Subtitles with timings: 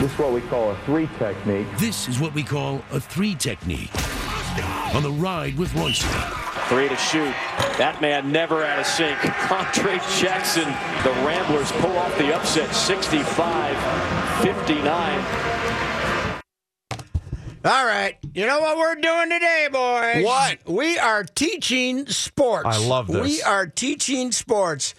[0.00, 1.66] This is what we call a three technique.
[1.78, 3.90] This is what we call a three technique.
[4.94, 6.08] On the ride with Royster.
[6.68, 7.34] Three to shoot.
[7.78, 9.18] That man never out of sync.
[9.50, 10.64] Andre Jackson.
[11.04, 13.76] The Ramblers pull off the upset 65
[14.42, 15.24] 59.
[17.66, 18.16] All right.
[18.34, 20.24] You know what we're doing today, boys?
[20.24, 20.58] What?
[20.68, 22.66] We are teaching sports.
[22.66, 23.22] I love this.
[23.22, 24.94] We are teaching sports.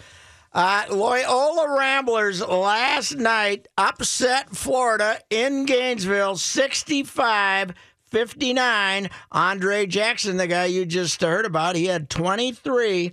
[0.55, 7.73] Uh, Loyola Ramblers last night upset Florida in Gainesville 65
[8.05, 9.09] 59.
[9.33, 13.11] Andre Jackson, the guy you just heard about, he had 23.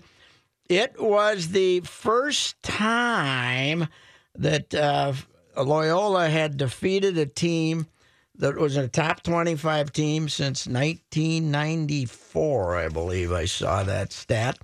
[0.68, 3.88] It was the first time
[4.36, 5.14] that uh,
[5.56, 7.88] Loyola had defeated a team
[8.36, 14.60] that was a top 25 team since 1994, I believe I saw that stat.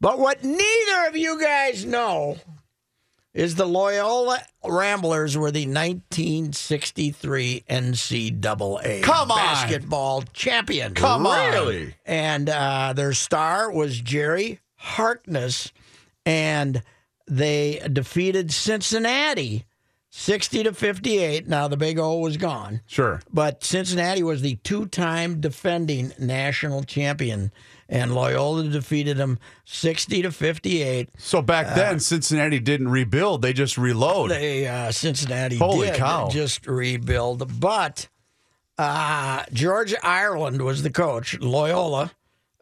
[0.00, 2.38] But what neither of you guys know
[3.34, 9.36] is the Loyola Ramblers were the 1963 NCAA Come on.
[9.36, 10.94] basketball champion.
[10.94, 11.52] Come on.
[11.52, 11.94] Really?
[12.06, 15.70] And uh, their star was Jerry Harkness,
[16.26, 16.82] and
[17.28, 19.64] they defeated Cincinnati
[20.10, 21.46] 60 to 58.
[21.46, 22.80] Now the Big O was gone.
[22.86, 23.20] Sure.
[23.32, 27.52] But Cincinnati was the two time defending national champion,
[27.90, 31.10] and Loyola defeated them 60 to 58.
[31.18, 34.30] So back then, Cincinnati didn't rebuild; they just reload.
[34.30, 36.28] They uh, Cincinnati Holy did cow.
[36.30, 38.08] just rebuild, but
[38.78, 41.38] uh, George Ireland was the coach.
[41.40, 42.12] Loyola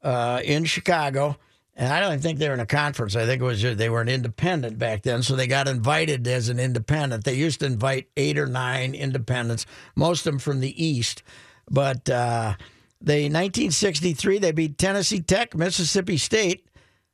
[0.02, 1.36] uh, in Chicago,
[1.76, 3.14] and I don't think they were in a conference.
[3.14, 6.48] I think it was they were an independent back then, so they got invited as
[6.48, 7.24] an independent.
[7.24, 11.22] They used to invite eight or nine independents, most of them from the East,
[11.70, 12.08] but.
[12.08, 12.54] Uh,
[13.00, 16.66] they 1963 they beat Tennessee Tech, Mississippi State.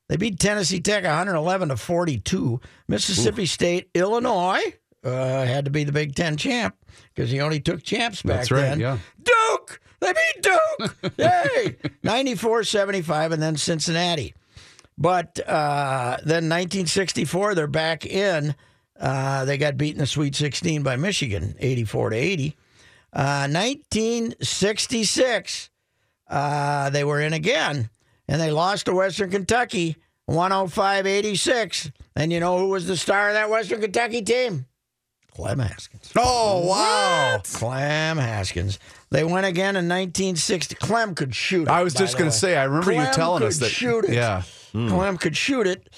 [0.08, 2.60] They beat Tennessee Tech 111 to 42.
[2.88, 6.76] Mississippi State, Illinois uh, had to be the Big Ten champ
[7.14, 8.80] because he only took champs back That's right, then.
[8.80, 8.98] yeah.
[9.22, 10.96] Duke, they beat Duke.
[11.18, 11.76] Yay!
[12.02, 14.34] 94 75, and then Cincinnati.
[14.96, 18.54] But uh, then 1964, they're back in.
[18.98, 22.56] Uh, they got beaten in the Sweet 16 by Michigan, 84 to 80.
[23.12, 25.70] Uh, 1966,
[26.28, 27.90] uh, they were in again,
[28.28, 29.96] and they lost to Western Kentucky,
[30.26, 31.90] 105 86.
[32.16, 34.66] And you know who was the star of that Western Kentucky team?
[35.34, 36.12] Clem Haskins.
[36.16, 37.40] Oh wow!
[37.42, 38.78] Clem Haskins.
[39.10, 40.76] They went again in 1960.
[40.76, 41.62] Clem could shoot.
[41.62, 42.56] It, I was just going to say.
[42.56, 43.70] I remember you telling could us that.
[43.70, 44.14] Shoot it.
[44.14, 44.42] Yeah.
[44.72, 45.88] Clem could shoot it.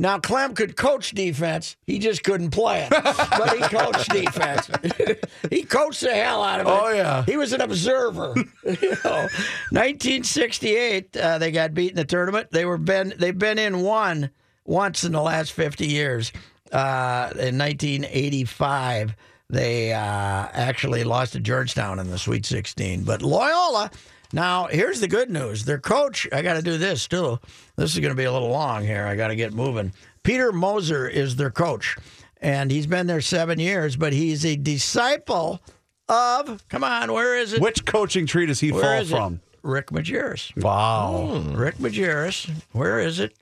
[0.00, 1.76] Now Clem could coach defense.
[1.84, 4.70] He just couldn't play it, but he coached defense.
[5.50, 6.70] he coached the hell out of it.
[6.70, 7.24] Oh, yeah.
[7.24, 8.32] he was an observer.
[8.64, 9.26] you know,
[9.72, 12.48] 1968, uh, they got beat in the tournament.
[12.52, 14.30] They were been they've been in one
[14.64, 16.30] once in the last 50 years.
[16.70, 19.16] Uh, in 1985,
[19.50, 23.02] they uh, actually lost to Georgetown in the Sweet 16.
[23.02, 23.90] But Loyola.
[24.32, 25.64] Now, here's the good news.
[25.64, 27.38] Their coach, I got to do this too.
[27.76, 29.06] This is going to be a little long here.
[29.06, 29.92] I got to get moving.
[30.22, 31.96] Peter Moser is their coach,
[32.40, 35.62] and he's been there seven years, but he's a disciple
[36.08, 37.62] of, come on, where is it?
[37.62, 39.14] Which coaching tree does he Where fall is it?
[39.16, 39.40] from?
[39.62, 40.62] Rick Majerus.
[40.62, 41.38] Wow.
[41.54, 42.50] Rick Majerus.
[42.72, 43.34] Where is it?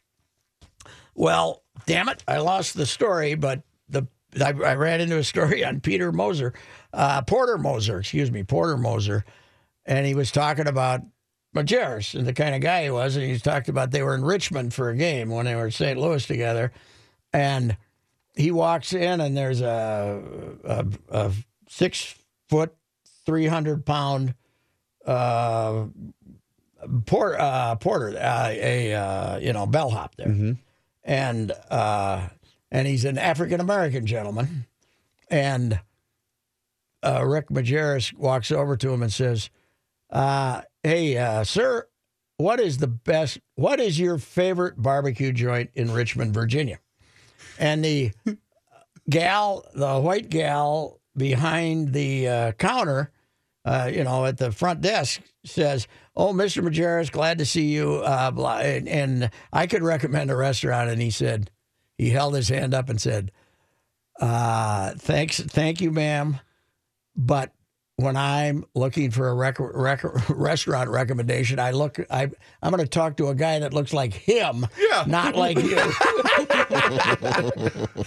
[1.14, 4.06] Well, damn it, I lost the story, but the
[4.40, 6.54] I, I ran into a story on Peter Moser,
[6.92, 9.24] uh, Porter Moser, excuse me, Porter Moser,
[9.86, 11.00] and he was talking about
[11.54, 14.24] Majerus and the kind of guy he was, and he talked about they were in
[14.24, 15.98] Richmond for a game when they were in St.
[15.98, 16.72] Louis together,
[17.32, 17.76] and
[18.34, 20.22] he walks in and there's a
[20.64, 21.32] a, a
[21.68, 22.14] six
[22.48, 22.74] foot,
[23.24, 24.34] three hundred pound
[25.06, 25.86] uh,
[27.06, 30.28] port, uh, porter, uh, a uh, you know bellhop there,
[31.04, 32.28] and uh,
[32.70, 34.66] and he's an African American gentleman,
[35.30, 35.80] and
[37.02, 39.48] uh, Rick Majerus walks over to him and says,
[40.10, 41.88] uh, "Hey, uh, sir,
[42.36, 43.38] what is the best?
[43.54, 46.78] What is your favorite barbecue joint in Richmond, Virginia?"
[47.58, 48.12] And the
[49.10, 53.10] gal, the white gal behind the uh, counter,
[53.64, 56.62] uh, you know, at the front desk says, "Oh, Mr.
[56.62, 60.90] Majerus, glad to see you." Uh, blah, and, and I could recommend a restaurant.
[60.90, 61.50] And he said,
[61.98, 63.32] he held his hand up and said,
[64.20, 66.40] Uh, thanks, thank you, ma'am.
[67.16, 67.52] But
[67.96, 71.98] when I'm looking for a rec- rec- restaurant recommendation, I look.
[72.10, 72.30] I
[72.62, 75.04] I'm going to talk to a guy that looks like him, Yeah.
[75.06, 75.76] not like you.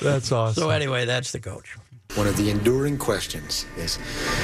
[0.01, 0.61] That's awesome.
[0.63, 1.75] so anyway, that's the coach.
[2.15, 3.97] One of the enduring questions is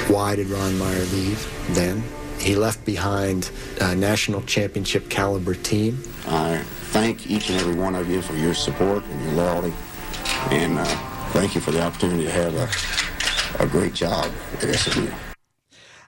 [0.08, 2.02] why did Ron Meyer leave then?
[2.38, 3.50] He left behind
[3.80, 5.98] a national championship caliber team.
[6.28, 6.58] I
[6.92, 9.72] thank each and every one of you for your support and your loyalty,
[10.50, 10.84] and uh,
[11.32, 12.68] thank you for the opportunity to have a,
[13.64, 14.30] a great job
[14.62, 15.08] at SMU.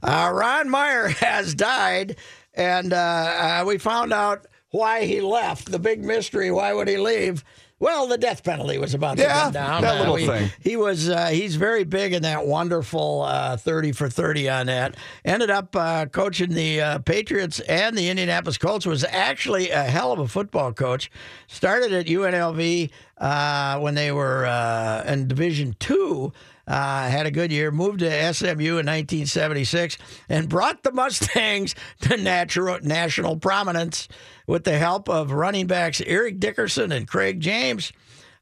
[0.02, 2.16] Uh, Ron Meyer has died,
[2.54, 5.70] and uh, uh, we found out why he left.
[5.70, 7.44] The big mystery: why would he leave?
[7.80, 9.82] Well, the death penalty was about to Yeah, come down.
[9.82, 10.50] that little he, thing.
[10.60, 14.96] He was uh, he's very big in that wonderful uh, thirty for thirty on that.
[15.24, 18.84] Ended up uh, coaching the uh, Patriots and the Indianapolis Colts.
[18.84, 21.08] Was actually a hell of a football coach.
[21.46, 26.32] Started at UNLV uh, when they were uh, in Division Two.
[26.68, 29.96] Uh, had a good year, moved to SMU in 1976,
[30.28, 34.06] and brought the Mustangs to natural, national prominence
[34.46, 37.92] with the help of running backs Eric Dickerson and Craig James.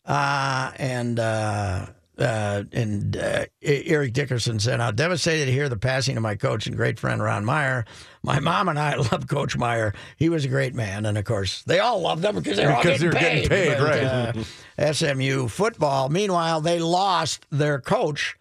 [0.05, 1.87] Uh, and uh,
[2.19, 6.67] uh, and uh, Eric Dickerson said, "I'm devastated to hear the passing of my coach
[6.67, 7.85] and great friend Ron Meyer.
[8.23, 9.93] My mom and I love Coach Meyer.
[10.17, 12.83] He was a great man, and of course, they all loved him because they're all
[12.83, 14.47] getting they're getting paid, right.
[14.79, 16.09] uh, SMU football.
[16.09, 18.37] Meanwhile, they lost their coach,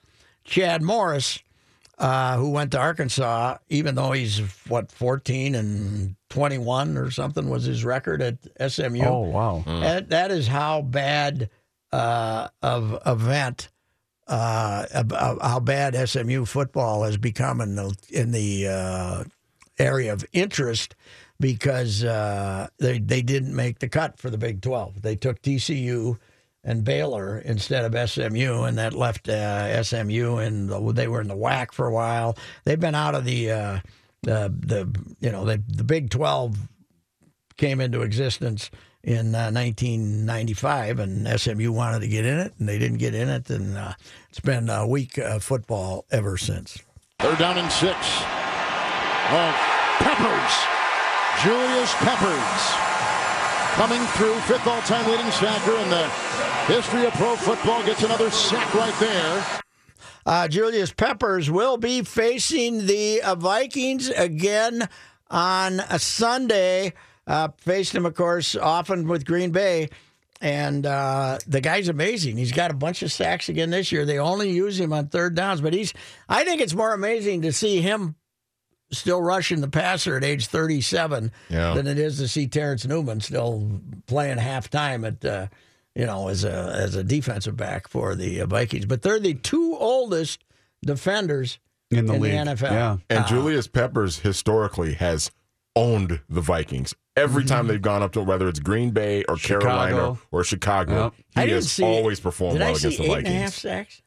[0.45, 1.39] Chad Morris,
[1.97, 7.63] uh, who went to Arkansas, even though he's what 14 and 21 or something was
[7.63, 9.03] his record at SMU.
[9.03, 9.63] Oh wow.
[9.65, 11.49] That, that is how bad
[11.95, 13.69] uh, of event,
[14.27, 15.11] uh, of
[15.41, 19.23] how bad SMU football has become in the in the uh,
[19.79, 20.93] area of interest
[21.39, 25.01] because uh, they they didn't make the cut for the Big Twelve.
[25.03, 26.19] They took TCU
[26.65, 31.29] and Baylor instead of SMU, and that left uh, SMU and the, they were in
[31.29, 32.37] the WAC for a while.
[32.65, 33.79] They've been out of the uh,
[34.21, 36.57] the the you know the the Big Twelve
[37.55, 38.69] came into existence
[39.05, 43.29] in uh, 1995, and SMU wanted to get in it, and they didn't get in
[43.29, 43.93] it, and uh,
[44.29, 46.79] it's been a weak uh, football ever since.
[47.19, 47.95] They're down in six.
[49.29, 49.55] Of
[50.01, 50.53] Peppers.
[51.43, 52.85] Julius Peppers.
[53.75, 56.07] Coming through, fifth all-time leading sacker in the
[56.65, 57.83] history of pro football.
[57.85, 59.61] Gets another sack right there.
[60.25, 64.89] Uh, Julius Peppers will be facing the uh, Vikings again
[65.29, 66.93] on a Sunday.
[67.27, 69.89] Uh, faced him, of course, often with Green Bay.
[70.41, 72.37] And uh, the guy's amazing.
[72.37, 74.05] He's got a bunch of sacks again this year.
[74.05, 75.93] They only use him on third downs, but he's.
[76.29, 78.15] I think it's more amazing to see him
[78.91, 81.73] still rushing the passer at age 37 Yeah.
[81.73, 85.47] than it is to see Terrence Newman still playing halftime at, uh,
[85.95, 88.85] you know, as a as a defensive back for the uh, Vikings.
[88.85, 90.43] But they're the two oldest
[90.85, 91.57] defenders
[91.89, 92.31] In the in league.
[92.33, 92.71] the NFL.
[92.71, 92.97] Yeah.
[93.09, 95.31] And Julius Peppers historically has
[95.75, 96.93] owned the Vikings.
[97.17, 97.47] Every Mm-hmm.
[97.55, 101.45] time they've gone up to whether it's Green Bay or Carolina or Chicago, Yep.
[101.45, 104.01] he has see always performed well against the eight and a half Vikings.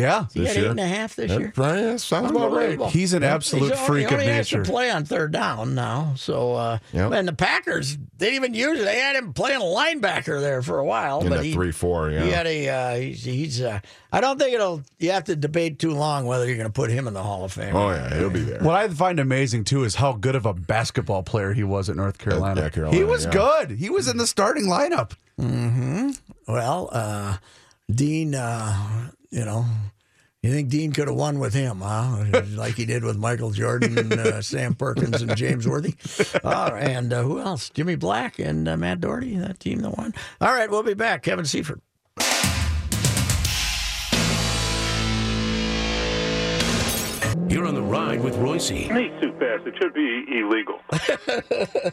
[0.00, 0.34] Sacks?
[0.34, 0.40] Yeah.
[0.40, 0.70] He This had eight year?
[0.70, 1.52] and a half this Yeah, year.
[1.56, 2.80] right, yeah, sounds about right.
[2.90, 4.62] He's an absolute He's freak only, of only has nature.
[4.64, 6.14] to play on third down now.
[6.16, 7.12] So, uh, Yep.
[7.12, 8.84] and the Packers they didn't even use it.
[8.84, 11.70] They had him playing a linebacker there for a while, In but that he, three
[11.72, 12.22] four, yeah.
[12.24, 13.78] he had a uh, he's, he's uh,
[14.12, 14.82] I don't think it'll.
[14.98, 17.44] You have to debate too long whether you're going to put him in the Hall
[17.44, 17.76] of Fame.
[17.76, 18.60] oh yeah, he'll be there.
[18.60, 21.96] What I find amazing too is how good of a basketball player he was at
[21.96, 22.62] North Carolina.
[22.62, 23.30] yeah, Carolina, he was yeah.
[23.30, 23.70] good.
[23.72, 25.12] He was in the starting lineup.
[25.40, 26.10] Mm-hmm.
[26.48, 27.36] Well, uh,
[27.90, 29.64] Dean, uh, you know,
[30.42, 32.24] you think Dean could have won with him, huh?
[32.52, 35.94] like he did with Michael Jordan, uh, Sam Perkins, and James Worthy.
[36.44, 37.70] Oh, and uh, who else?
[37.70, 40.14] Jimmy Black and uh, Matt Doherty, that team that won.
[40.40, 41.22] All right, we'll be back.
[41.22, 41.80] Kevin Seifert.
[47.48, 49.66] You're on the ride with Reusse He's too fast.
[49.66, 50.80] It should be illegal.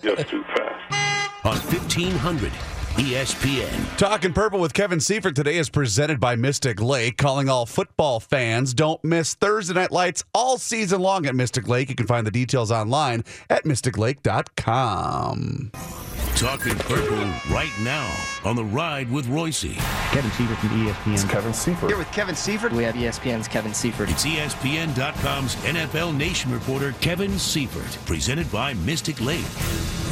[0.03, 1.45] Just too fast.
[1.45, 2.51] on 1500
[2.95, 3.97] ESPN.
[3.97, 8.73] Talking Purple with Kevin Seifert today is presented by Mystic Lake, calling all football fans.
[8.73, 11.89] Don't miss Thursday Night Lights all season long at Mystic Lake.
[11.89, 15.71] You can find the details online at mysticlake.com.
[16.35, 17.17] Talking purple
[17.49, 19.75] right now on the ride with Reusse.
[20.11, 21.29] Kevin Seifert from ESPN.
[21.29, 21.89] Kevin Seifert.
[21.89, 22.73] Here with Kevin Seifert.
[22.73, 24.09] We have ESPN's Kevin Seifert.
[24.09, 29.45] It's ESPN.com's NFL Nation reporter Kevin Seifert, presented by Mystic Lake.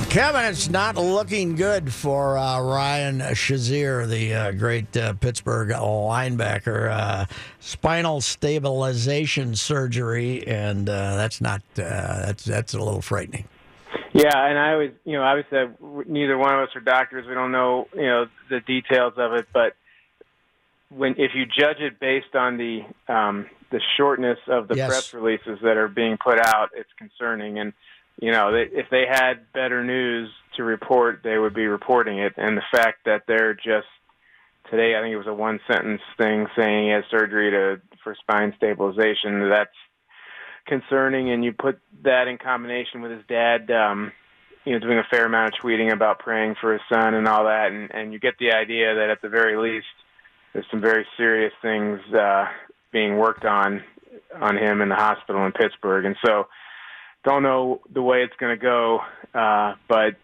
[0.09, 6.89] Kevin, it's not looking good for uh, Ryan Shazier, the uh, great uh, Pittsburgh linebacker.
[6.89, 7.25] Uh,
[7.59, 13.47] spinal stabilization surgery, and uh, that's not uh, that's that's a little frightening.
[14.13, 17.27] Yeah, and I always, you know, obviously uh, neither one of us are doctors.
[17.27, 19.75] We don't know, you know, the details of it, but
[20.89, 24.89] when if you judge it based on the um, the shortness of the Yes.
[24.89, 27.59] press releases that are being put out, it's concerning.
[27.59, 27.73] And
[28.19, 32.33] you know, if they had better news to report, they would be reporting it.
[32.37, 33.87] And the fact that they're just
[34.69, 38.15] today, I think it was a one sentence thing saying he has surgery to for
[38.19, 39.49] spine stabilization.
[39.49, 39.69] That's
[40.65, 41.31] concerning.
[41.31, 43.69] And you put that in combination with his dad.
[43.71, 44.11] Um,
[44.65, 47.43] you know, doing a fair amount of tweeting about praying for his son and all
[47.43, 49.87] that, and, and you get the idea that at the very least,
[50.53, 52.45] there's some very serious things uh,
[52.91, 53.83] being worked on
[54.39, 56.47] on him in the hospital in Pittsburgh, and so
[57.25, 58.99] don't know the way it's going to go,
[59.33, 60.15] uh, but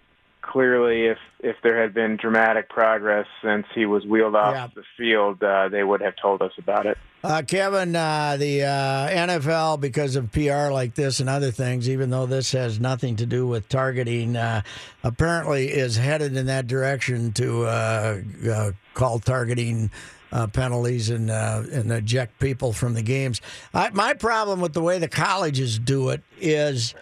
[0.49, 4.67] clearly, if if there had been dramatic progress since he was wheeled off Yeah.
[4.75, 6.97] the field, uh, they would have told us about it.
[7.23, 12.09] Uh, Kevin, uh, the uh, NFL, because of PR like this and other things, even
[12.09, 14.61] though this has nothing to do with targeting, uh,
[15.03, 19.91] apparently is headed in that direction to uh, uh, call targeting
[20.31, 23.41] uh, penalties and uh, and eject people from the games.
[23.73, 26.93] I, my problem with the way the colleges do it is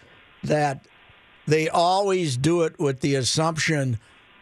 [0.44, 0.86] that
[1.48, 4.00] they always do it with the assumption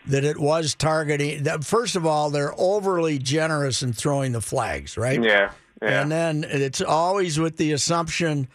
[0.07, 1.43] that it was targeting.
[1.43, 5.21] That first of all, they're overly generous in throwing the flags, right?
[5.21, 6.01] Yeah, yeah.
[6.01, 8.47] And then it's always with the assumption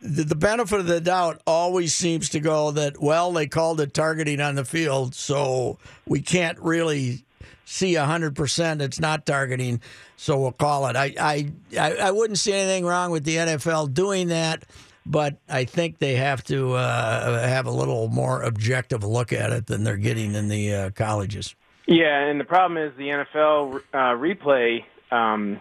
[0.00, 3.94] that the benefit of the doubt always seems to go that, well, they called it
[3.94, 7.24] targeting on the field, so we can't really
[7.64, 9.80] see 100% it's not targeting,
[10.16, 10.96] so we'll call it.
[10.96, 14.64] I, I I wouldn't see anything wrong with the NFL doing that,
[15.06, 19.66] but I think they have to uh, have a little more objective look at it
[19.66, 21.54] than they're getting in the uh, colleges.
[21.86, 25.60] Yeah, and the problem is the NFL uh, replay um,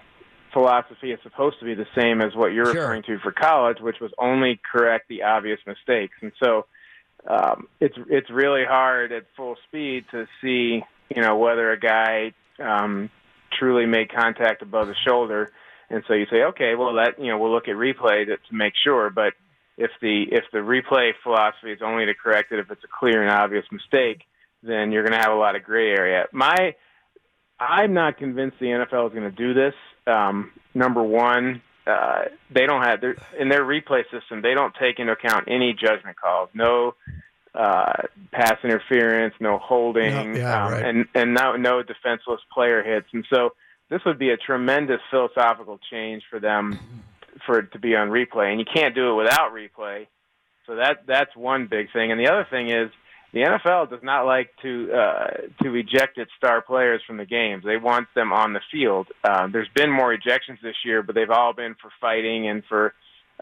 [0.53, 2.75] philosophy is supposed to be the same as what you're Sure.
[2.75, 6.15] referring to for college, which was only correct the obvious mistakes.
[6.21, 6.65] And so
[7.27, 10.83] um, it's it's really hard at full speed to see
[11.13, 13.09] you know whether a guy um,
[13.57, 15.51] truly made contact above the shoulder.
[15.93, 18.51] And so you say, okay, well that you know we'll look at replay to, to
[18.53, 19.33] make sure, but
[19.77, 23.21] if the if the replay philosophy is only to correct it if it's a clear
[23.21, 24.23] and obvious mistake,
[24.61, 26.25] then you're going to have a lot of gray area.
[26.31, 26.75] My
[27.59, 29.73] I'm not convinced the NFL is going to do this.
[30.07, 32.23] Um, number one, uh,
[32.53, 34.41] they don't have their, in their replay system.
[34.41, 36.49] They don't take into account any judgment calls.
[36.53, 36.95] No
[37.53, 40.85] uh, pass interference, no holding, No, yeah, um, right.
[40.85, 43.07] and and no no defenseless player hits.
[43.13, 43.51] And so
[43.93, 46.79] this would be a tremendous philosophical change for them
[47.45, 48.49] for it to be on replay.
[48.49, 50.07] And you can't do it without replay.
[50.65, 52.11] So that that's one big thing.
[52.11, 52.89] And the other thing is
[53.33, 55.27] the NFL does not like to uh,
[55.61, 57.63] to eject its star players from the games.
[57.63, 59.09] They want them on the field.
[59.23, 62.95] Uh, there's been more ejections this year, but they've all been for fighting and for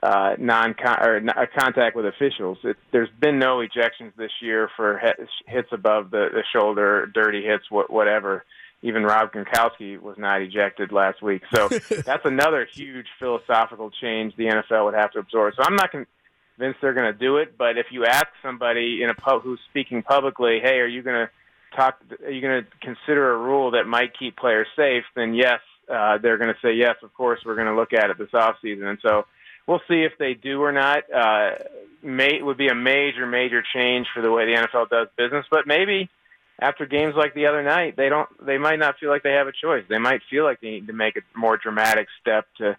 [0.03, 2.57] uh, non or uh, contact with officials.
[2.65, 5.01] It, there's been no ejections this year for
[5.47, 8.43] hits above the, the shoulder, dirty hits, wh- whatever.
[8.83, 11.43] Even Rob Gronkowski was not ejected last week.
[11.53, 11.67] So
[12.05, 15.53] that's another huge philosophical change the NFL would have to absorb.
[15.55, 17.57] So I'm not convinced they're going to do it.
[17.57, 21.27] But if you ask somebody in a pub who's speaking publicly, hey, are you going
[21.27, 21.31] to
[21.75, 21.99] talk?
[22.25, 25.03] Are you going to consider a rule that might keep players safe?
[25.15, 25.59] Then yes,
[25.91, 26.95] uh, they're going to say yes.
[27.03, 28.87] Of course, we're going to look at it this off season.
[28.87, 29.25] And so
[29.67, 31.03] we'll see if they do or not.
[31.11, 31.55] Uh,
[32.01, 35.45] may it would be a major, major change for the way the NFL does business.
[35.49, 36.09] But maybe
[36.61, 38.29] after games like the other night, they don't.
[38.45, 39.83] They might not feel like they have a choice.
[39.89, 42.77] They might feel like they need to make a more dramatic step to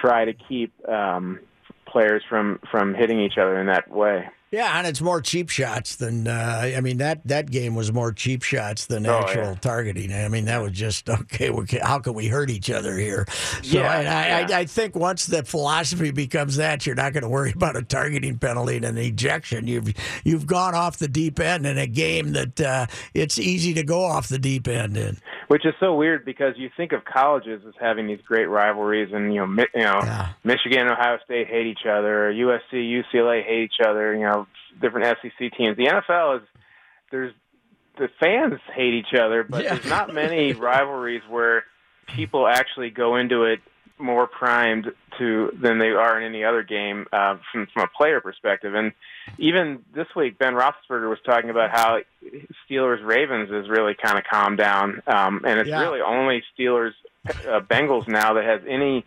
[0.00, 1.40] try to keep um,
[1.90, 4.28] players from from hitting each other in that way.
[4.52, 8.12] Yeah, and it's more cheap shots than uh, I mean that that game was more
[8.12, 9.54] cheap shots than Oh, actual yeah.
[9.54, 10.12] targeting.
[10.12, 11.52] I mean that was just okay.
[11.80, 13.26] How can we hurt each other here?
[13.62, 14.46] So Yeah, I, yeah.
[14.50, 17.82] I, I think once the philosophy becomes that, you're not going to worry about a
[17.82, 19.68] targeting penalty and an ejection.
[19.68, 19.94] You've
[20.24, 24.02] you've gone off the deep end in a game that uh, it's easy to go
[24.02, 25.16] off the deep end in.
[25.50, 29.34] Which is so weird because you think of colleges as having these great rivalries, and
[29.34, 30.00] you know, Mi- you know,
[30.44, 34.14] Michigan, and Ohio State hate each other, USC, UCLA hate each other.
[34.14, 34.46] You know,
[34.80, 35.76] different SEC teams.
[35.76, 36.42] The NFL is
[37.10, 37.34] there's
[37.98, 41.64] the fans hate each other, but there's not many rivalries where
[42.06, 43.58] people actually go into it
[44.00, 48.20] more primed to than they are in any other game uh, from from a player
[48.20, 48.74] perspective.
[48.74, 48.92] And
[49.38, 52.00] even this week, Ben Roethlisberger was talking about how
[52.68, 55.80] Steelers Ravens is really kind of calmed down, um, and it's Yeah.
[55.82, 56.92] really only Steelers
[57.28, 59.04] uh, Bengals now that has any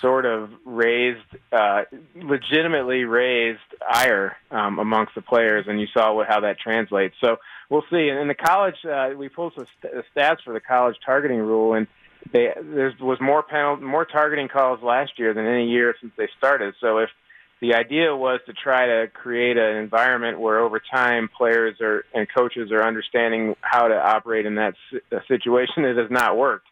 [0.00, 1.20] sort of raised,
[1.52, 1.84] uh,
[2.16, 7.14] legitimately raised ire um, amongst the players, and you saw what, how that translates.
[7.20, 7.38] So
[7.70, 8.08] we'll see.
[8.08, 11.74] And in the college, uh, we pulled some st- stats for the college targeting rule,
[11.74, 11.86] and
[12.32, 16.28] they, there was more penal- more targeting calls last year than any year since they
[16.38, 16.74] started.
[16.80, 17.10] So if
[17.60, 22.26] the idea was to try to create an environment where over time players are and
[22.34, 24.74] coaches are understanding how to operate in that
[25.12, 26.66] uh, situation, it has not worked.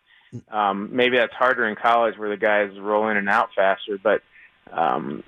[0.51, 4.21] Um, maybe that's harder in college where the guys roll in and out faster, but
[4.73, 5.23] um,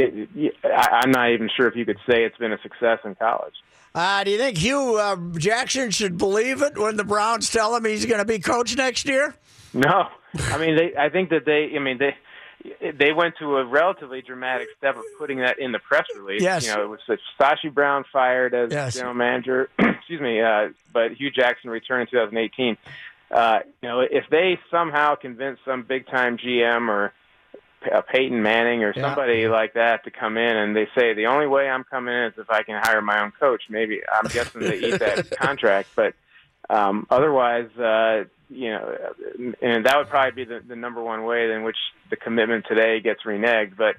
[0.00, 3.14] it, I, I'm not even sure if you could say it's been a success in
[3.14, 3.54] college.
[3.94, 7.84] Uh, do you think Hue uh, Jackson should believe it when the Browns tell him
[7.84, 9.34] he's going to be coach next year?
[9.74, 10.96] No, I mean they.
[10.96, 11.72] I think that they.
[11.76, 12.14] I mean they.
[12.92, 16.42] They went to a relatively dramatic step of putting that in the press release.
[16.42, 16.66] Yes.
[16.66, 18.94] You know, it was Sashi Brown fired as Yes.
[18.96, 19.70] general manager.
[19.78, 22.76] excuse me, uh, but Hue Jackson returned in 2018.
[23.30, 27.14] Uh, you know, if they somehow convince some big time GM or
[27.92, 29.02] uh, Peyton Manning or Yeah.
[29.02, 32.24] somebody like that to come in and they say the only way I'm coming in
[32.24, 33.62] is if I can hire my own coach.
[33.68, 36.14] Maybe I'm guessing they eat that contract, but
[36.68, 38.96] um, otherwise, uh, you know,
[39.62, 41.76] and that would probably be the, the number one way in which
[42.10, 43.76] the commitment today gets reneged.
[43.76, 43.96] But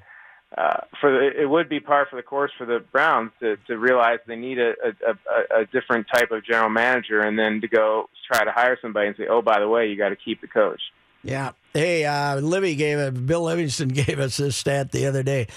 [0.58, 3.78] uh, for the, it would be par for the course for the Browns to, to
[3.78, 7.68] realize they need a, a, a, a different type of general manager, and then to
[7.68, 10.42] go try to hire somebody and say, oh, by the way, you got to keep
[10.42, 10.82] the coach.
[11.24, 11.52] Yeah.
[11.74, 15.48] Hey, uh, Libby gave a, Bill Livingston gave us this stat the other day.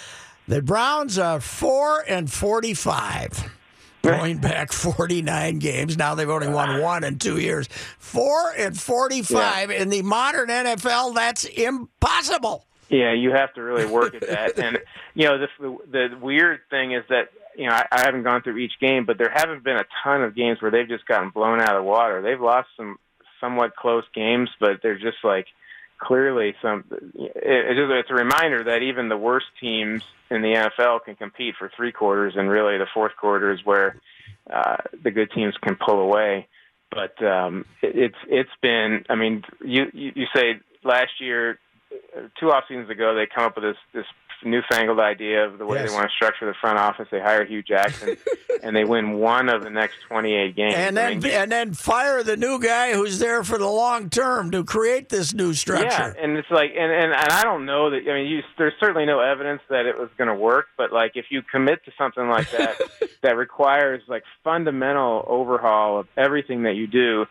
[0.47, 3.50] The Browns are four and forty-five,
[4.02, 5.97] going back forty-nine games.
[5.97, 7.66] Now they've only won one in two years.
[7.99, 11.14] Four and forty-five in the modern NFL.
[11.14, 12.66] That's impossible.
[12.90, 14.59] Yeah, you have to really work at that.
[14.62, 14.78] And
[15.14, 18.59] you know, the the weird thing is that you know I, I haven't gone through
[18.59, 21.61] each game, but there haven't been a ton of games where they've just gotten blown
[21.62, 22.21] out of the water.
[22.21, 22.99] They've lost some
[23.44, 25.46] somewhat close games, but they're just like
[25.98, 26.84] clearly some.
[26.90, 31.14] It, it's just- it's a reminder that even the worst teams in the NFL can
[31.16, 33.96] compete for three quarters, and really the fourth quarter is where
[34.52, 36.46] uh, the good teams can pull away.
[36.90, 39.04] But um, it, it's it's been.
[39.08, 41.58] I mean, you you, you say last year
[42.40, 44.06] two off seasons ago, they come up with this this
[44.44, 45.90] newfangled idea of the way Yes.
[45.90, 47.08] they want to structure the front office.
[47.10, 48.16] They hire Hue Jackson,
[48.62, 50.74] and they win one of the next 28 games.
[50.76, 54.10] And I then mean, and then fire the new guy who's there for the long
[54.10, 55.86] term to create this new structure.
[55.86, 58.02] yeah, and it's like, and, and and I don't know that.
[58.08, 61.12] I mean, you, there's certainly no evidence that it was going to work, but like,
[61.14, 62.76] if you commit to something like that,
[63.22, 67.26] that requires like fundamental overhaul of everything that you do,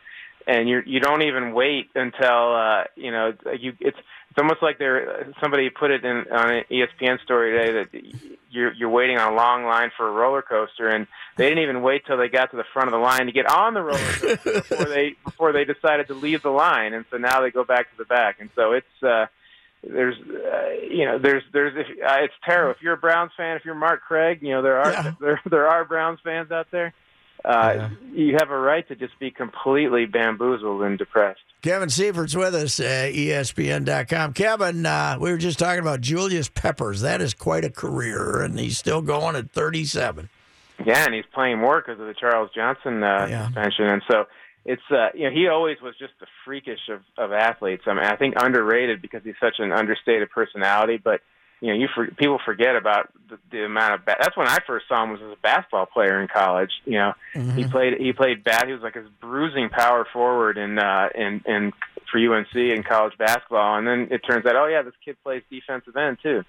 [0.48, 3.98] and you you don't even wait until uh, you know you it's
[4.34, 8.74] it's almost like there somebody put it in on an ESPN story today that you're
[8.74, 11.06] you're waiting on a long line for a roller coaster and
[11.38, 13.46] they didn't even wait till they got to the front of the line to get
[13.46, 17.18] on the roller coaster before they before they decided to leave the line and so
[17.18, 18.38] now they go back to the back.
[18.40, 19.28] And so it's uh
[19.84, 23.56] there's uh, you know there's there's if, uh, it's terrible if you're a Browns fan
[23.56, 26.92] if you're Mark Craig you know there are there there are Browns fans out there
[27.46, 32.54] uh you have a right to just be completely bamboozled and depressed Kevin Seifert's with
[32.56, 34.34] us, uh, ESPN.com.
[34.34, 37.00] Kevin, uh, we were just talking about Julius Peppers.
[37.00, 40.28] That is quite a career, and he's still going at 37.
[40.86, 43.46] Yeah, and he's playing more because of the Charles Johnson uh, Yeah.
[43.46, 44.26] suspension, and so
[44.66, 47.84] it's uh, you know he always was just the freakish of, of athletes.
[47.86, 50.98] I mean, I think underrated because he's such an understated personality.
[51.02, 51.22] But
[51.64, 54.60] you know, you for, people forget about the, the amount of ba- that's when I
[54.68, 56.72] first saw him was as a basketball player in college.
[56.86, 57.14] You know,
[57.56, 58.68] he played he played bat.
[58.68, 61.72] He was like a bruising power forward in uh, in in
[62.12, 65.42] for UNC in college basketball, and then it turns out, oh yeah, this kid plays
[65.50, 66.44] defensive end too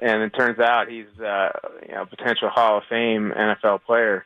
[0.00, 1.50] and it turns out he's uh,
[1.86, 4.24] you know potential Hall of Fame NFL player,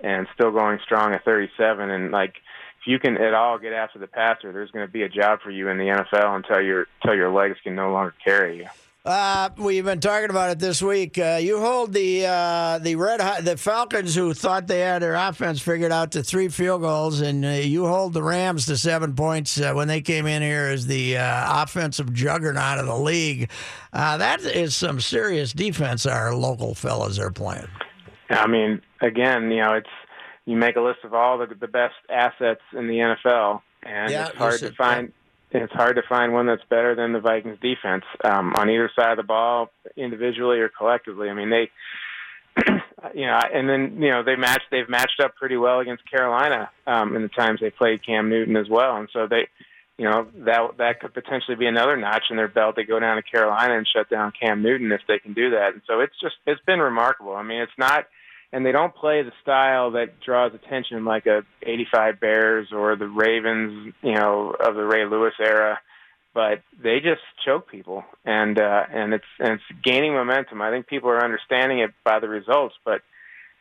[0.00, 1.90] and still going strong at 37.
[1.90, 2.34] And like,
[2.80, 5.40] if you can at all get after the passer, there's going to be a job
[5.42, 8.66] for you in the NFL until your until your legs can no longer carry you.
[9.08, 11.16] Uh, we've been talking about it this week.
[11.16, 15.14] Uh, you hold the uh, the red hot, the Falcons who thought they had their
[15.14, 19.14] offense figured out to three field goals, and uh, you hold the Rams to seven
[19.14, 23.48] points uh, when they came in here as the uh, offensive juggernaut of the league.
[23.94, 27.68] Uh, that is some serious defense our local fellas are playing.
[28.28, 29.88] I mean, again, you know, it's
[30.44, 34.26] you make a list of all the the best assets in the NFL, and Yeah,
[34.28, 35.14] it's hard to find.
[35.50, 39.12] It's hard to find one that's better than the Vikings defense um, on either side
[39.12, 41.30] of the ball, individually or collectively.
[41.30, 41.70] I mean, they,
[43.14, 44.66] you know, and then you know they matched.
[44.70, 48.56] They've matched up pretty well against Carolina um, in the times they played Cam Newton
[48.56, 49.48] as well, and so they,
[49.96, 52.76] you know, that that could potentially be another notch in their belt.
[52.76, 55.72] They go down to Carolina and shut down Cam Newton if they can do that.
[55.72, 57.34] And so it's just it's been remarkable.
[57.34, 58.06] I mean, it's not
[58.52, 63.08] and they don't play the style that draws attention like a 85 Bears or the
[63.08, 65.78] Ravens, you know, of the Ray Lewis era,
[66.34, 70.62] but they just choke people and uh and it's and it's gaining momentum.
[70.62, 73.02] I think people are understanding it by the results, but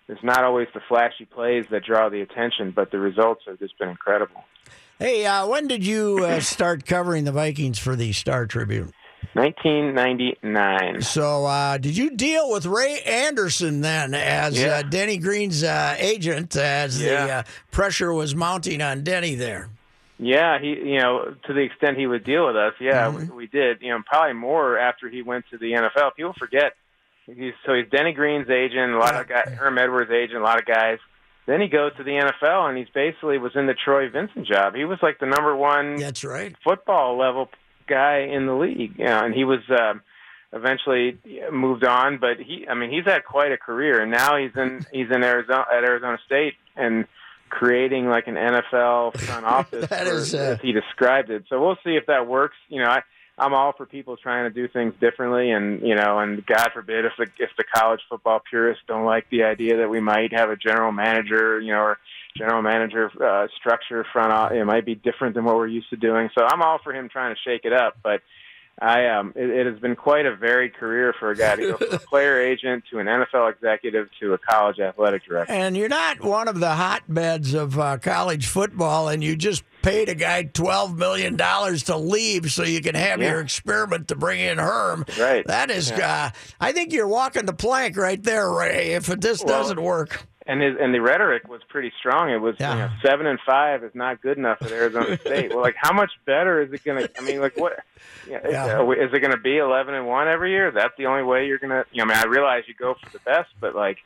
[0.08, 3.78] it's not always the flashy plays that draw the attention, but the results have just
[3.78, 4.43] been incredible.
[5.00, 8.93] Hey, uh, when did you uh, start covering the Vikings for the Star Tribune?
[9.38, 11.02] 1999.
[11.02, 14.78] So, uh, did you deal with Ray Anderson then as Yeah.
[14.80, 17.38] uh, Denny Green's uh, agent as the Yeah.
[17.39, 19.69] uh, pressure was mounting on Denny there?
[20.19, 23.47] Yeah, he, you know, to the extent he would deal with us, yeah, we, we
[23.47, 23.82] did.
[23.82, 26.15] You know, probably more after he went to the NFL.
[26.15, 26.73] People forget.
[27.28, 30.58] He's so he's Denny Green's agent, a lot of guys, Herm Edwards' agent, a lot
[30.60, 30.97] of guys.
[31.45, 34.73] Then he goes to the NFL, and he's basically was in the Troy Vincent job.
[34.76, 35.97] He was like the number one.
[35.97, 36.56] That's right.
[36.63, 37.50] Football level
[37.88, 39.62] guy in the league, you know, and he was.
[39.69, 40.02] Um,
[40.54, 41.17] eventually
[41.52, 44.78] moved on but he i mean he's had quite a career and now he's in
[44.93, 47.06] he's in arizona at arizona state and
[47.50, 51.45] creating like an NFL front office, That is, uh, as he described it.
[51.50, 52.56] So we'll see if that works.
[52.69, 53.02] You know, I,
[53.38, 57.06] I'm all for people trying to do things differently, and you know, and God forbid
[57.06, 60.50] if the if the college football purists don't like the idea that we might have
[60.50, 62.00] a general manager, you know, or
[62.36, 66.30] general manager uh, structure front it might be different than what we're used to doing.
[66.38, 68.22] So I'm all for him trying to shake it up, but.
[68.80, 71.78] I um, it, it has been quite a varied career for a guy to go
[71.78, 75.52] from a player agent to an NFL executive to a college athletic director.
[75.52, 80.10] And you're not one of the hotbeds of uh, college football, and you just paid
[80.10, 83.32] a guy twelve million dollars to leave so you can have Yeah.
[83.32, 85.06] your experiment to bring in Herm.
[85.20, 85.44] Right.
[85.48, 86.26] That is, Yeah.
[86.36, 88.92] uh, I think you're walking the plank right there, Ray.
[88.92, 92.30] If it, this Well, doesn't work, and his, and the rhetoric was pretty strong.
[92.32, 95.50] It was you know, seven and five is not good enough at Arizona State.
[95.54, 97.12] well, like how much better is it going to?
[97.18, 97.74] I mean, like what?
[98.30, 98.80] Yeah, Yeah.
[98.80, 100.70] uh, Is it going to be eleven and one every year?
[100.70, 101.86] Is that the only way you're going to?
[101.92, 103.98] You know, I mean, I realize you go for the best, but like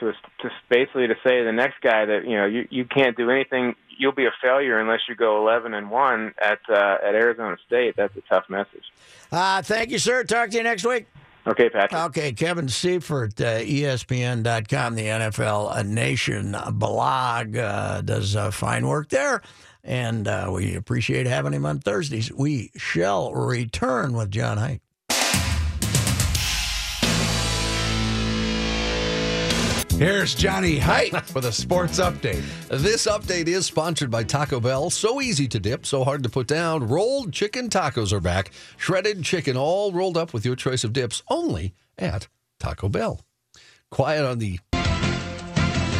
[0.00, 3.16] to to basically to say to the next guy that you know you you can't
[3.16, 3.74] do anything.
[3.96, 7.94] You'll be a failure unless you go eleven and one at uh, at Arizona State.
[7.96, 8.82] That's a tough message.
[9.30, 10.24] uh, thank you, sir.
[10.24, 11.06] Talk to you next week.
[11.46, 12.00] Okay, Patrick.
[12.00, 19.42] Okay, Kevin Seifert, uh, ESPN.com, the NFL Nation blog, uh, does uh, fine work there.
[19.82, 22.32] And uh, we appreciate having him on Thursdays.
[22.32, 24.80] We shall return with John Heidt.
[29.96, 32.42] Here's Johnny Heidt with a sports update.
[32.68, 34.90] This update is sponsored by Taco Bell.
[34.90, 36.88] So easy to dip, so hard to put down.
[36.88, 38.50] Rolled chicken tacos are back.
[38.76, 42.26] Shredded chicken, all rolled up with your choice of dips, only at
[42.58, 43.20] Taco Bell.
[43.92, 44.58] Quiet on the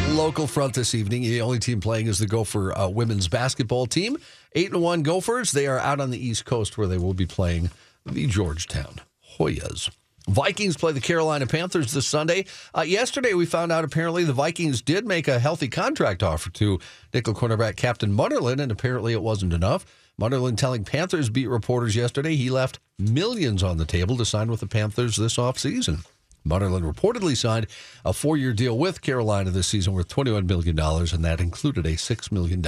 [0.09, 1.21] local front this evening.
[1.21, 4.17] The only team playing is the Gopher uh, women's basketball team.
[4.55, 5.51] Eight and one Gophers.
[5.51, 7.69] They are out on the East Coast where they will be playing
[8.05, 8.99] the Georgetown
[9.39, 9.89] Hoyas.
[10.27, 12.45] Vikings play the Carolina Panthers this Sunday.
[12.73, 16.79] Uh, yesterday, we found out apparently the Vikings did make a healthy contract offer to
[17.13, 19.85] nickel cornerback Captain Munnerlyn, and apparently it wasn't enough.
[20.19, 24.61] Munnerlyn telling Panthers beat reporters yesterday he left millions on the table to sign with
[24.61, 26.05] the Panthers this offseason.
[26.47, 27.67] Munnerlyn reportedly signed
[28.03, 31.93] a four year deal with Carolina this season worth $21 million, and that included a
[31.93, 32.63] $6 million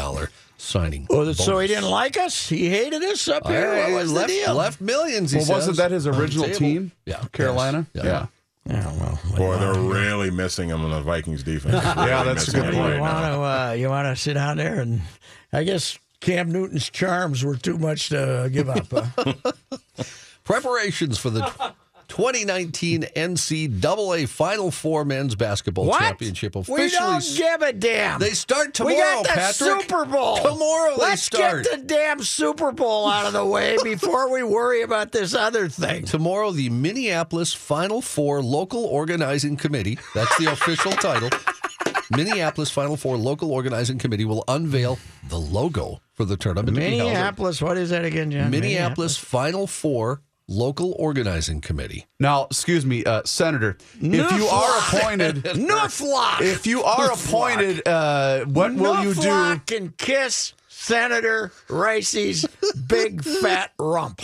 [0.58, 1.06] signing.
[1.10, 2.50] Oh, so he didn't like us?
[2.50, 3.70] He hated us up here?
[3.70, 4.56] I- What was left, the deal?
[4.56, 5.32] left millions.
[5.32, 6.92] He Well, wasn't that his original team?
[7.06, 7.86] Yeah, Carolina.
[7.94, 8.06] Yes.
[8.06, 8.26] Yeah.
[8.70, 11.76] Yeah, well, Boy, they're really missing him on the Vikings defense.
[11.86, 12.96] Yeah, that's a good point.
[12.96, 15.00] you want to uh, you want to sit down there and
[15.54, 18.88] I guess Cam Newton's charms were too much to give up.
[18.92, 19.44] Huh?
[20.44, 21.50] Preparations for the
[22.08, 26.00] 2019 NCAA Final Four men's basketball What?
[26.00, 26.89] championship we officially.
[26.91, 28.20] don't give a damn.
[28.20, 29.82] They start tomorrow, we got the Patrick.
[29.82, 31.63] Super Bowl Tomorrow Let's start.
[31.65, 35.70] get the damn Super Bowl out of the way before we worry about this other
[35.70, 36.06] thing.
[36.06, 41.30] Tomorrow, the Minneapolis Final Four Local Organizing Committee, that's the official title,
[42.15, 44.98] Minneapolis Final Four Local Organizing Committee will unveil
[45.30, 46.67] the logo for the tournament.
[46.76, 48.50] to be held at Minneapolis, what is that again, John?
[48.50, 52.06] Minneapolis Final Four Local Organizing Committee.
[52.20, 56.42] Now, excuse me, uh, Senator, if you are appointed, Nufflock.
[56.42, 59.22] if you are appointed, uh, what will you do?
[59.22, 62.46] Nufflock can kiss Senator Reusse's
[62.88, 64.22] big fat rump.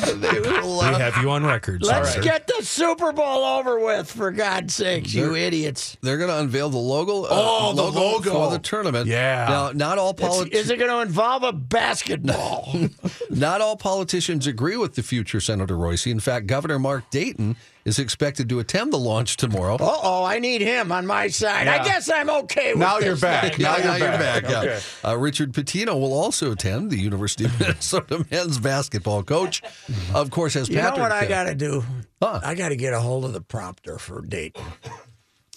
[0.00, 2.22] They will, We have you on record, Let's sir.
[2.22, 5.96] get the Super Bowl over with, for God's sakes, you They're- idiots.
[6.02, 7.24] They're going to unveil the logo.
[7.24, 8.30] uh, Oh, the logo.
[8.30, 9.06] for the tournament.
[9.06, 9.46] Yeah.
[9.48, 10.64] Now, not all It's- politicians.
[10.66, 12.74] is it going to involve a basketball?
[13.30, 16.10] Not all politicians agree with the future Senator Reusse.
[16.10, 17.56] In fact, Governor Mark Dayton
[17.88, 19.74] is expected to attend the launch tomorrow.
[19.76, 21.66] Uh oh, I need him on my side.
[21.66, 23.58] I guess I'm okay with Now this you're back.
[23.58, 24.42] Now Yeah, you're now back.
[24.44, 24.58] yeah.
[24.60, 24.80] Okay.
[25.04, 29.62] Uh, Richard Pitino will also attend, the University of Minnesota men's basketball coach.
[30.14, 31.82] Of course, as You know what I got to do?
[32.22, 32.40] Huh.
[32.44, 34.62] I got to get a hold of the prompter for Dayton.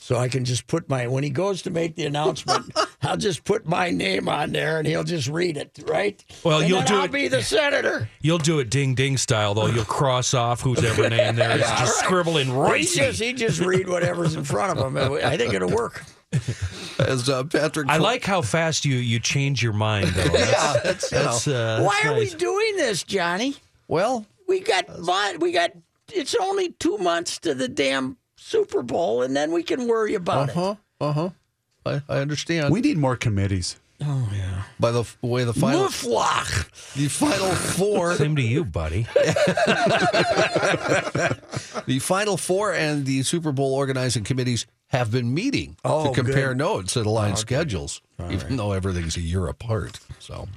[0.04, 2.72] So I can just put my when he goes to make the announcement,
[3.04, 6.26] I'll just put my name on there and he'll just read it, right?
[6.44, 8.10] Well, And you'll then do I'll it- be the senator.
[8.20, 9.68] You'll do it ding ding style, though.
[9.68, 11.62] You'll cross off whoever name there is.
[11.62, 12.88] Just scribble in He right.
[12.88, 14.98] just he just read whatever's in front of him.
[15.24, 16.04] I think it'll work.
[16.98, 20.34] As uh, Patrick, I like how fast you you change your mind, though.
[20.34, 21.24] Yeah, That's, that's, you know.
[21.26, 23.56] that's, uh, Why that's are we doing this, Johnny?
[23.88, 25.72] well, We got mon- we got
[26.12, 30.50] it's only two months to the damn Super Bowl, and then we can worry about
[30.50, 31.30] uh huh, uh huh.
[31.86, 32.74] I, I understand.
[32.74, 33.78] We need more committees.
[34.04, 34.64] Oh yeah.
[34.80, 36.94] By the way the final Muflach.
[36.96, 39.04] the final four Same to you, buddy.
[41.86, 46.50] the final four and the Super Bowl organizing committees have been meeting Oh, to compare
[46.50, 46.58] good.
[46.58, 50.00] notes and align schedules, even though everything's a year apart.
[50.20, 50.48] So,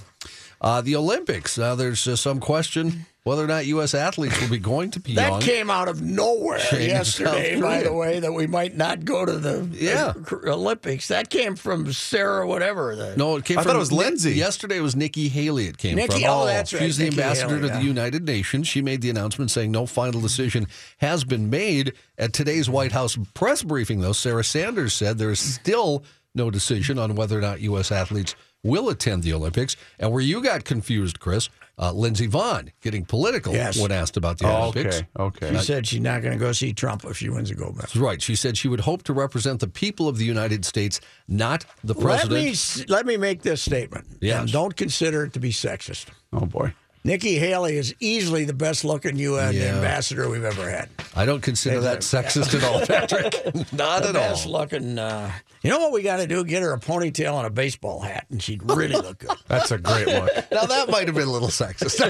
[0.61, 1.59] uh, the Olympics.
[1.59, 3.94] Uh, there's uh, some question whether or not U.S.
[3.94, 5.14] athletes will be going to Pyongyang.
[5.14, 9.24] That came out of nowhere Shane, yesterday, by the way, that we might not go
[9.24, 10.12] to the Yeah.
[10.30, 11.08] uh, Olympics.
[11.08, 12.94] That came from Sarah, whatever.
[12.94, 14.32] The, No, it came I from thought it was Ni- Lindsay.
[14.34, 15.66] Yesterday was Nikki Haley.
[15.68, 16.30] It came Nikki- from.
[16.30, 17.78] oh, that's right, She's the Nikki ambassador Haley, to yeah.
[17.80, 18.68] the United Nations.
[18.68, 20.66] She made the announcement saying no final decision
[20.98, 24.00] has been made at today's White House press briefing.
[24.02, 27.90] Though Sarah Sanders said there is still no decision on whether or not U.S.
[27.90, 29.76] athletes will attend the Olympics.
[29.98, 33.76] And where you got confused, Chris, uh, Lindsey Vonn getting political Yes.
[33.78, 35.02] when asked about the Oh, Olympics.
[35.18, 35.58] okay, okay.
[35.58, 37.80] she said she's not going to go see Trump if she wins a gold medal.
[37.82, 38.22] That's right.
[38.22, 41.94] She said she would hope to represent the people of the United States, not the
[41.94, 42.30] president.
[42.32, 42.88] Let president.
[42.88, 44.06] me let me make this statement.
[44.20, 44.40] Yes.
[44.42, 46.06] And don't consider it to be sexist.
[46.32, 46.72] Oh boy.
[47.07, 49.75] Nikki Haley is easily the best looking UN Yeah.
[49.77, 50.88] ambassador we've ever had.
[51.14, 53.35] I don't consider that sexist at all, Patrick.
[53.75, 54.53] Not the at best all.
[54.53, 54.99] looking.
[54.99, 55.31] Uh,
[55.62, 56.43] you know what we got to do?
[56.45, 59.37] Get her a ponytail and a baseball hat, and she'd really look good.
[59.49, 60.29] That's a great one.
[60.51, 62.01] Now that might have been a little sexist.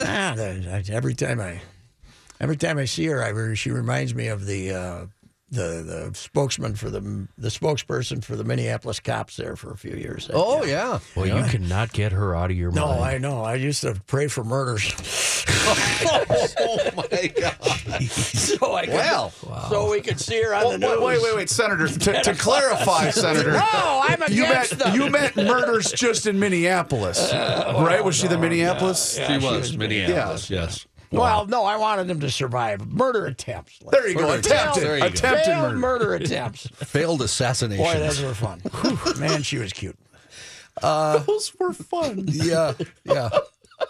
[0.00, 1.60] ah, every time I,
[2.40, 4.72] every time I see her, I she reminds me of the.
[4.72, 5.06] Uh,
[5.52, 9.94] the, the spokesman for the the spokesperson for the Minneapolis cops there for a few
[9.94, 10.28] years.
[10.32, 10.98] oh yeah.
[11.14, 12.98] Well, you cannot get her out of your No, mind.
[13.00, 13.44] No, I know.
[13.44, 14.82] I used to pray for murders.
[15.64, 18.02] oh my God.
[18.02, 19.30] so I could, Well.
[19.68, 20.90] so we could see her on Well, the news.
[20.90, 21.86] wait, wait, wait, wait, Senator.
[21.88, 23.52] To, to clarify, Senator.
[23.52, 24.94] No, I'm you against meant them.
[25.00, 28.02] you meant murders just in Minneapolis, uh, right?
[28.04, 29.18] Was she the Minneapolis?
[29.18, 30.50] Yeah, She she was was Minneapolis.
[30.50, 30.86] Yes.
[31.12, 33.78] Well, no, I wanted them to survive murder attempts.
[33.90, 34.22] There you go.
[34.22, 34.38] Murder.
[34.38, 35.06] Attempted, There you go.
[35.08, 35.76] attempted Failed murder.
[35.78, 36.66] murder attempts.
[36.74, 37.84] Failed assassination.
[37.84, 38.62] Boy, those were fun.
[39.20, 39.98] Man, she was cute.
[40.80, 42.24] Those were fun.
[42.28, 42.72] yeah,
[43.04, 43.28] yeah.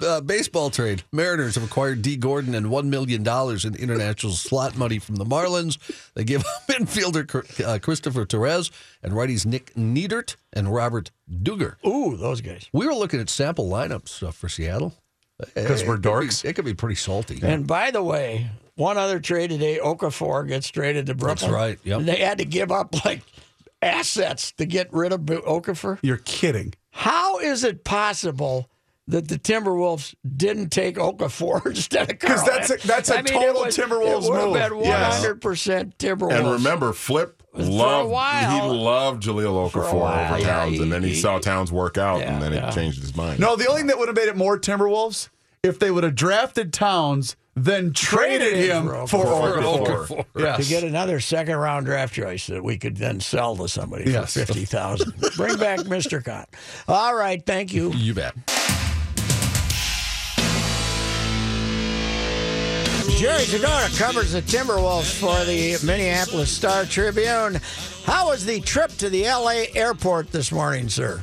[0.00, 1.02] Uh, baseball trade.
[1.12, 5.76] Mariners have acquired Dee Gordon and $1 million in international slot money from the Marlins.
[6.14, 8.70] They give up infielder uh, Christopher Perez
[9.02, 11.74] and righties Nick Niedert and Robert Dugger.
[11.86, 12.68] Ooh, those guys.
[12.72, 14.94] We were looking at sample lineups uh, for Seattle.
[15.54, 16.44] 'Cause we're It could be- dorks?
[16.44, 17.38] It could be pretty salty.
[17.42, 21.50] And by the way, one other trade today, Okafor gets traded to Brooklyn.
[21.50, 21.98] That's right, yep.
[22.00, 23.22] And they had to give up like
[23.80, 25.98] assets to get rid of Okafor.
[26.02, 26.74] You're kidding.
[26.90, 28.68] How is it possible
[29.08, 32.46] that the Timberwolves didn't take Okafor instead of 'Cause Carl?
[32.46, 34.56] that's a- that's a I mean, total was, Timberwolves it would move.
[34.56, 36.38] Have been 100 percent Timberwolves.
[36.38, 38.50] And remember, Flip For a loved while.
[38.50, 41.70] he loved Jahlil Okafor while, over yeah, Towns, he- and then he, he- saw Towns
[41.72, 42.66] work out, Yeah, and then yeah.
[42.70, 43.40] he changed his mind.
[43.40, 45.28] No, the only thing that would have made it more Timberwolves
[45.62, 50.06] if they would have drafted Towns, then traded, Traded him him for, for Okafor.
[50.06, 50.24] Okafor.
[50.36, 50.64] Yes.
[50.64, 54.32] to get another second round draft choice that we could then sell to somebody Yes.
[54.32, 55.12] for fifty thousand.
[55.36, 56.24] Bring back Mr.
[56.24, 56.48] Cott.
[56.88, 57.92] All right, thank you.
[57.92, 58.34] You bet.
[63.10, 67.60] Jerry Zgoda covers the Timberwolves for the Minneapolis Star Tribune.
[68.04, 71.22] How was the trip to the LA airport this morning, sir?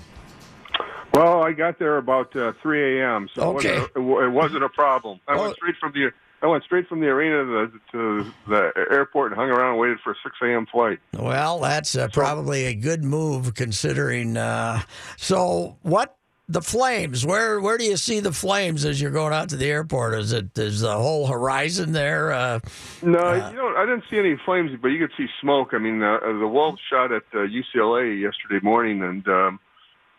[1.14, 3.78] Well, I got there about uh, 3 a.m., so Okay.
[3.78, 5.20] it, wasn't a, it wasn't a problem.
[5.28, 5.42] I Oh.
[5.44, 6.12] went straight from the
[6.42, 9.80] I went straight from the arena to the, to the airport and hung around and
[9.80, 10.66] waited for a 6 a.m.
[10.72, 11.00] flight.
[11.14, 14.38] Well, that's uh, probably a good move considering.
[14.38, 14.82] Uh,
[15.18, 16.16] so, what
[16.50, 17.26] the Flames?
[17.26, 20.16] Where where do you see the Flames as you're going out to the airport?
[20.16, 22.32] Is it is the whole horizon there?
[22.32, 22.60] Uh,
[23.04, 25.70] No, you know, I didn't see any flames, but you could see smoke.
[25.74, 29.60] I mean, uh, the Wolves shot at uh, UCLA yesterday morning, and um,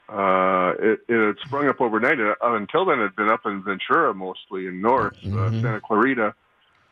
[0.09, 2.21] uh, it, it had sprung up overnight.
[2.21, 6.33] Uh, until then, it had been up in Ventura, mostly in North uh, Santa Clarita,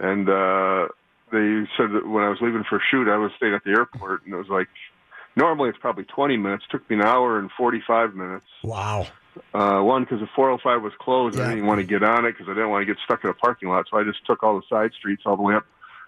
[0.00, 0.88] and uh,
[1.30, 3.70] they said that when I was leaving for a shoot, I was staying at the
[3.70, 4.68] airport, and it was like
[5.36, 6.64] normally it's probably 20 minutes.
[6.68, 8.46] It took me an hour and 45 minutes.
[8.64, 9.06] wow.
[9.54, 11.38] Uh, one, because the 405 was closed.
[11.40, 13.30] I didn't want to get on it because I didn't want to get stuck in
[13.30, 13.86] a parking lot.
[13.90, 15.66] So I just took all the side streets all the way up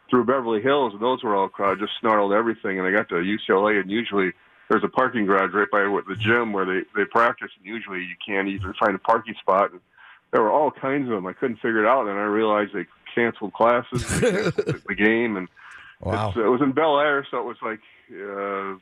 [0.09, 1.81] through Beverly Hills, and those were all crowded.
[1.81, 4.33] Just snarled everything, and I got to UCLA, and usually
[4.69, 8.15] there's a parking garage right by the gym where they they practice, and usually you
[8.27, 9.73] can't even find a parking spot.
[9.73, 9.81] And
[10.33, 11.27] there were all kinds of them.
[11.27, 15.37] I couldn't figure it out, and I realized they canceled classes, they canceled the game,
[15.37, 15.49] and
[16.01, 16.33] Wow.
[16.35, 18.79] it was in Bel Air, so it was like uh,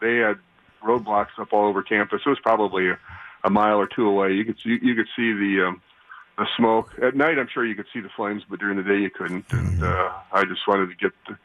[0.00, 0.38] they had
[0.84, 2.20] roadblocks up all over campus.
[2.24, 2.98] It was probably a,
[3.44, 4.32] a mile or two away.
[4.32, 5.82] You could see you could see the um,
[6.36, 7.38] the smoke at night.
[7.38, 9.46] I'm sure you could see the flames, but during the day you couldn't.
[9.52, 11.12] And uh, I just wanted to get.
[11.28, 11.36] The,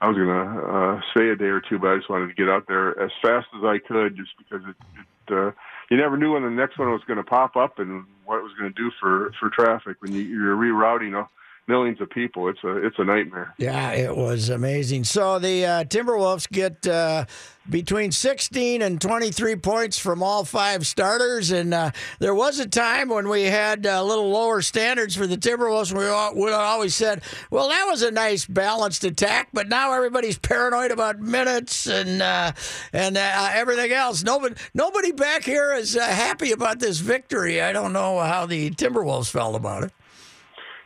[0.00, 2.48] I was gonna uh, stay a day or two, but I just wanted to get
[2.48, 4.76] out there as fast as I could, just because it.
[4.98, 5.52] it uh,
[5.90, 8.42] you never knew when the next one was going to pop up and what it
[8.42, 11.06] was going to do for for traffic when you, you're rerouting.
[11.06, 11.26] You
[11.70, 12.48] millions of people.
[12.48, 13.54] It's a it's a nightmare.
[13.56, 15.04] Yeah, it was amazing.
[15.04, 17.24] So the uh, Timberwolves get uh,
[17.68, 23.08] between 16 and 23 points from all five starters, and uh, there was a time
[23.08, 25.96] when we had a little lower standards for the Timberwolves.
[25.96, 30.38] We all, we always said, "Well, that was a nice balanced attack," but now everybody's
[30.38, 32.52] paranoid about minutes and uh,
[32.92, 34.24] and uh, everything else.
[34.24, 37.62] Nobody nobody back here is uh, happy about this victory.
[37.62, 39.92] I don't know how the Timberwolves felt about it.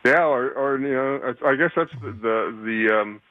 [0.05, 3.21] Yeah, or, or you know, I guess that's the the, the um,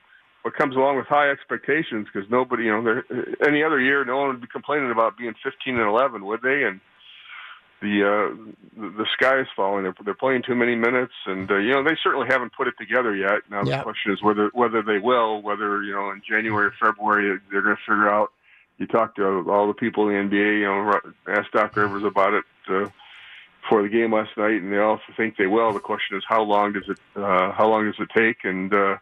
[0.42, 3.04] what comes along with high expectations because nobody, you know, there,
[3.46, 6.64] any other year, no one would be complaining about being 15 and 11, would they?
[6.64, 6.80] And
[7.80, 8.36] the uh,
[8.80, 9.84] the, the sky is falling.
[9.84, 12.74] They're they're playing too many minutes, and uh, you know they certainly haven't put it
[12.78, 13.42] together yet.
[13.50, 13.82] Now the Yeah.
[13.82, 17.76] question is whether whether they will, whether you know in January or February they're going
[17.76, 18.30] to figure out.
[18.78, 22.34] You talk to all the people in the NBA, you know, ask Doc Rivers about
[22.34, 22.44] it.
[22.68, 22.88] Uh,
[23.68, 25.72] for the game last night, and they also think they will.
[25.72, 28.96] The question is, how long does it uh, how long does it take, and uh,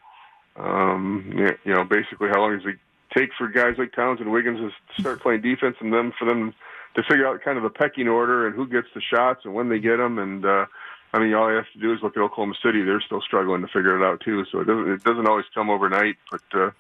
[0.57, 1.33] um,
[1.65, 2.79] you know, basically, how long does it
[3.17, 6.55] take for guys like Towns and Wiggins to start playing defense, and then for them
[6.95, 9.69] to figure out kind of the pecking order and who gets the shots and when
[9.69, 10.67] they get them, and uh,
[11.13, 13.63] I mean, all you have to do is look at Oklahoma City; they're still struggling
[13.63, 14.45] to figure it out too.
[14.51, 16.43] So it doesn't it doesn't always come overnight, but.
[16.55, 16.71] Uh,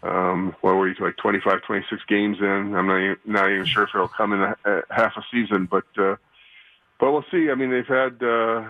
[0.00, 2.46] um, what were you like 25, 26 games in?
[2.76, 5.66] I'm not even, not even sure if it'll come in a, a half a season,
[5.66, 6.14] but uh,
[7.00, 7.50] but we'll see.
[7.50, 8.60] I mean, they've had uh,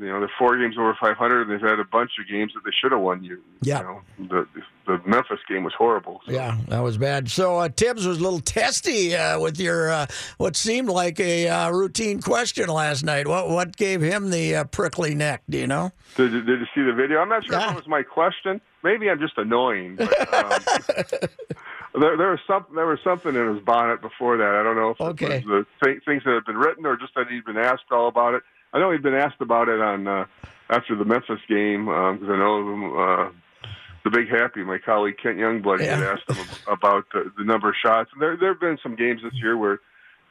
[0.00, 2.60] you know they're four games over 500, and they've had a bunch of games that
[2.64, 3.24] they should have won.
[3.24, 3.78] You, Yeah.
[3.80, 4.46] you know, the
[4.86, 6.20] the Memphis game was horrible.
[6.26, 7.30] Yeah, that was bad.
[7.30, 10.06] So uh, Tibbs was a little testy uh, with your uh,
[10.38, 13.26] what seemed like a uh, routine question last night.
[13.26, 15.42] What what gave him the uh, prickly neck?
[15.48, 15.92] Do you know?
[16.16, 17.20] Did, you- did you see the video?
[17.20, 18.60] I'm not sure if it was my question.
[18.84, 19.96] Maybe I'm just annoying.
[19.96, 20.60] But, um,
[21.94, 24.54] there, there was some there was something in his bonnet before that.
[24.54, 25.36] I don't know if Okay.
[25.38, 27.84] it was the th- things that had been written or just that he'd been asked
[27.90, 28.42] all about it.
[28.72, 30.26] I know he'd been asked about it on uh,
[30.70, 33.30] after the Memphis game because I know uh,
[34.04, 34.62] the big happy.
[34.62, 38.10] My colleague Kent Youngblood had asked him about the, the number of shots.
[38.12, 39.80] And there there have been some games this year where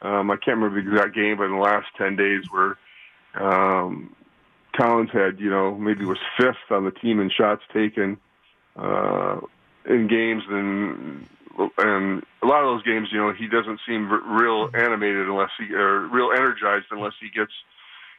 [0.02, 2.78] um, I can't remember the exact game, but in the last ten days where
[3.34, 4.14] um,
[4.76, 8.16] Collins had, you know, maybe was fifth on the team in shots taken
[8.76, 9.40] uh,
[9.86, 11.26] in games, and
[11.78, 15.74] and a lot of those games, you know, he doesn't seem real animated unless he
[15.74, 17.52] or real energized unless he gets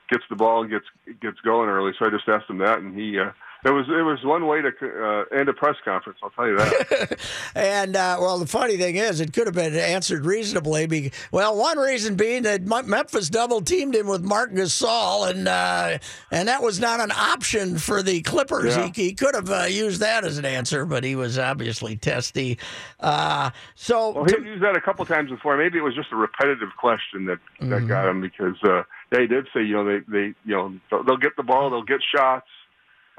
[0.09, 0.85] gets the ball and gets
[1.21, 1.93] gets going early.
[1.97, 3.19] So I just asked him that, and he.
[3.19, 3.31] Uh,
[3.65, 6.19] it was it was one way to uh, end a press conference.
[6.23, 7.19] I'll tell you that.
[7.55, 10.85] And uh, well, the funny thing is, it could have been answered reasonably.
[10.87, 15.97] Be, well, one reason being that Memphis double teamed him with Marc Gasol, and uh,
[16.31, 18.75] and that was not an option for the Clippers.
[18.77, 18.91] Yeah.
[18.93, 22.57] He, he could have uh, used that as an answer, but he was obviously testy.
[22.99, 25.57] Uh, so Well, he'd used that a couple times before.
[25.57, 27.87] Maybe it was just a repetitive question that that Mm-hmm.
[27.87, 30.73] got him because uh, yeah, did say you know they they you know
[31.05, 32.47] they'll get the ball, they'll get shots.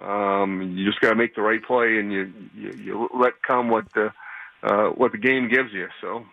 [0.01, 3.69] Um, you just got to make the right play, and you, you you let come
[3.69, 4.13] what the
[4.63, 5.89] uh, what the game gives you.
[6.01, 6.25] So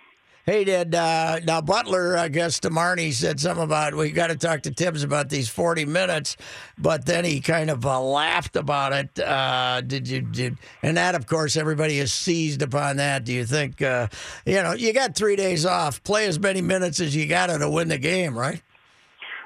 [0.47, 2.17] Hey, did uh, now Butler?
[2.17, 5.49] I guess to Marnie said something about we got to talk to Tibbs about these
[5.49, 6.37] forty minutes,
[6.77, 9.19] but then he kind of uh, laughed about it.
[9.19, 10.21] Uh, did you?
[10.21, 13.25] Did and that, of course, everybody is seized upon that.
[13.25, 13.81] Do you think?
[13.81, 14.07] Uh,
[14.45, 16.01] you know, you got three days off.
[16.03, 18.61] Play as many minutes as you got to win the game, right?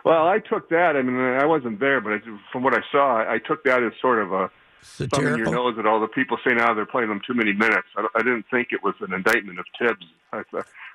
[0.04, 0.96] Well, I took that.
[0.96, 2.20] I mean, I wasn't there, but I,
[2.52, 4.50] from what I saw, I took that as sort of a
[4.82, 7.88] thumb your nose at all the people say now they're playing them too many minutes.
[7.96, 10.06] I, I didn't think it was an indictment of Tibbs.
[10.34, 10.44] I,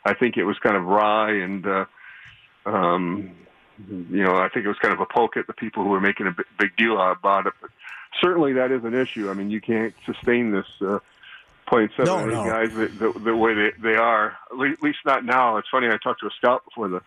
[0.05, 1.85] I think it was kind of wry and, uh,
[2.65, 3.31] um,
[3.89, 6.01] you know, I think it was kind of a poke at the people who were
[6.01, 7.53] making a big, big deal about it.
[7.61, 7.71] But
[8.21, 9.31] certainly that is an issue.
[9.31, 10.67] I mean, you can't sustain this.
[10.81, 10.99] Uh,
[11.69, 12.45] Playing seven No, no.
[12.45, 15.57] guys the, the, the way they, they are, at least not now.
[15.57, 15.89] It's funny.
[15.89, 17.01] I talked to a scout before the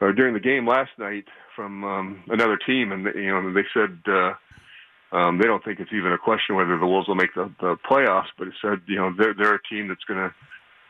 [0.00, 1.24] or during the game last night
[1.56, 5.92] from um, another team, and you know they said uh, um, they don't think it's
[5.92, 8.28] even a question whether the Wolves will make the, the playoffs.
[8.36, 10.34] But it said you know they're they're a team that's going to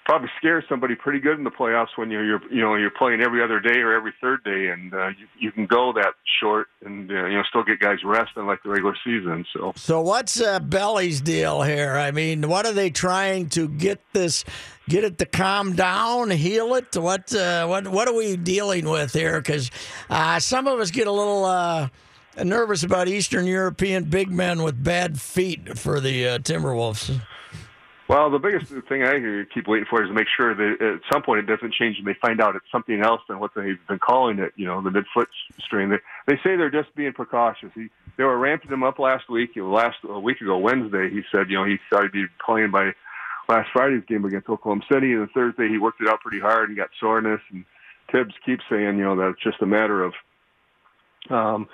[0.08, 3.20] probably scare somebody pretty good in the playoffs when you're you're you know you're playing
[3.20, 6.68] every other day or every third day, and uh, you you can go that short
[6.84, 9.44] and uh, you know still get guys rest unlike the regular season.
[9.52, 11.96] So So what's uh, Belly's deal here?
[11.96, 14.44] I mean, what are they trying to get this,
[14.88, 16.96] get it to calm down, heal it?
[16.96, 19.38] What uh, what what are we dealing with here?
[19.38, 19.70] Because
[20.08, 21.88] uh, some of us get a little uh,
[22.42, 27.20] nervous about Eastern European big men with bad feet for the uh, Timberwolves.
[28.08, 31.22] Well, the biggest thing I keep waiting for is to make sure that at some
[31.22, 33.98] point it doesn't change and they find out it's something else than what they've been
[33.98, 35.26] calling it, you know, the midfoot
[35.60, 35.90] strain.
[35.90, 37.68] They, they say they're just being precautious.
[37.74, 39.50] He, they were ramping him up last week.
[39.56, 42.92] Last a week ago, Wednesday, he said, you know, he thought he'd be playing by
[43.46, 45.12] last Friday's game against Oklahoma City.
[45.12, 47.42] And Thursday, he worked it out pretty hard and got soreness.
[47.52, 47.66] And
[48.10, 50.14] Tibbs keeps saying, you know, that it's just a matter of
[51.28, 51.68] um,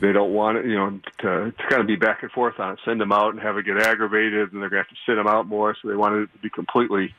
[0.00, 2.72] they don't want it, you know, to, to kind of be back and forth on
[2.72, 2.78] it.
[2.84, 5.14] Send them out and have it get aggravated, and they're going to have to sit
[5.14, 5.76] them out more.
[5.80, 7.14] So they wanted it to be completely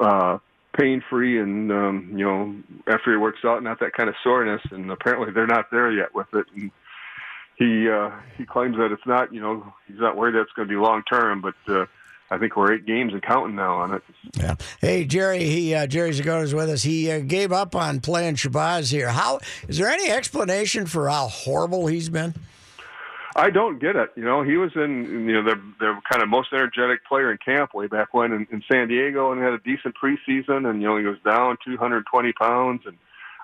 [0.00, 0.38] uh,
[0.76, 2.54] pain free, and um, you know,
[2.86, 4.62] after it works out, not that kind of soreness.
[4.70, 6.46] And apparently, they're not there yet with it.
[6.54, 6.70] And
[7.56, 10.68] he uh, he claims that it's not, you know, he's not worried that it's going
[10.68, 11.54] to be long term, but.
[11.66, 11.86] Uh,
[12.34, 14.02] I think we're eight games and counting now on it.
[14.36, 14.56] Yeah.
[14.80, 16.82] Hey Jerry, he uh, Jerry Zgoda's with us.
[16.82, 19.08] He uh, gave up on playing Shabazz here.
[19.08, 22.34] How is there any explanation for how horrible he's been?
[23.36, 24.10] I don't get it.
[24.16, 27.38] You know, he was in you know the the kind of most energetic player in
[27.38, 30.88] camp way back when in, in San Diego and had a decent preseason and you
[30.88, 32.96] know he was down 220 pounds and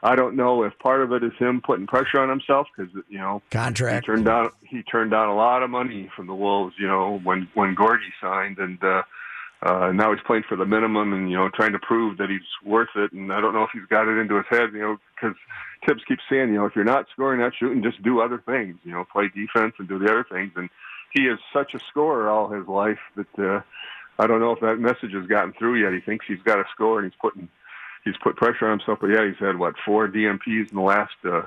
[0.02, 3.18] I don't know if part of it is him putting pressure on himself because you
[3.18, 4.06] know contract.
[4.06, 6.74] He turned down he turned down a lot of money from the Wolves.
[6.78, 9.02] You know when when Gorgui signed, and uh,
[9.62, 12.40] uh, now he's playing for the minimum, and you know trying to prove that he's
[12.64, 13.12] worth it.
[13.12, 14.70] And I don't know if he's got it into his head.
[14.72, 15.36] You know because
[15.86, 18.76] Tibbs keeps saying, you know, if you're not scoring, not shooting, just do other things.
[18.84, 20.52] You know, play defense and do the other things.
[20.56, 20.68] And
[21.12, 23.60] he is such a scorer all his life that uh,
[24.18, 25.92] I don't know if that message has gotten through yet.
[25.92, 27.48] He thinks he's got to score, and he's putting
[28.04, 28.98] he's put pressure on himself.
[29.00, 31.42] But yeah, he's had what four DNPs in the last uh,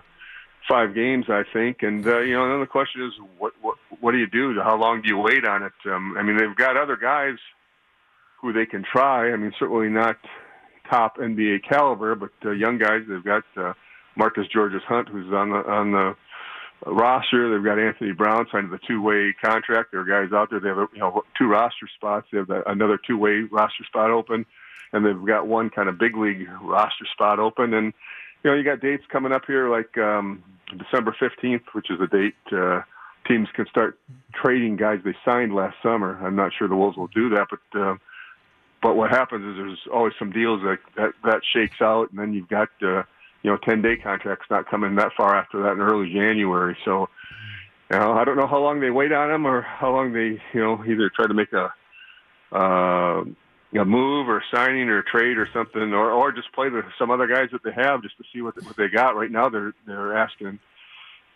[0.67, 1.77] five games, I think.
[1.81, 4.59] And uh, you know, then the question is, what what what do you do?
[4.61, 5.73] How long do you wait on it?
[5.85, 7.37] Um, I mean, they've got other guys
[8.41, 9.31] who they can try.
[9.31, 10.17] I mean, certainly not
[10.89, 13.01] top NBA caliber, but uh, young guys.
[13.07, 13.73] They've got uh,
[14.15, 16.15] Marcus Georges Hunt, who's on the on the
[16.85, 17.51] roster.
[17.51, 19.91] They've got Anthony Brown signed the two-way contract.
[19.91, 20.59] There are guys out there.
[20.59, 22.27] They have you know two roster spots.
[22.31, 24.45] They have another two-way roster spot open
[24.93, 27.73] and they've got one kind of big league roster spot open.
[27.73, 27.93] And
[28.43, 30.43] you know, you got dates coming up here like um,
[30.77, 32.81] December fifteenth, which is a date uh,
[33.27, 33.97] teams can start
[34.33, 36.19] trading guys they signed last summer.
[36.23, 37.95] I'm not sure the Wolves will do that, but uh,
[38.81, 42.33] but what happens is there's always some deals that that, that shakes out, and then
[42.33, 43.03] you've got uh,
[43.41, 46.77] you know 10 day contracts not coming that far after that in early January.
[46.85, 47.09] So.
[47.91, 50.41] You know, I don't know how long they wait on them or how long they,
[50.53, 51.71] you know, either try to make a
[52.51, 53.23] uh,
[53.75, 57.27] a move or signing or trade or something, or or just play the, some other
[57.27, 59.15] guys that they have just to see what what they got.
[59.15, 60.59] Right now, they're they're asking